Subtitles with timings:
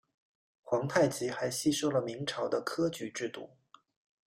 [0.63, 3.51] 皇太极还吸收了明朝的科举制度。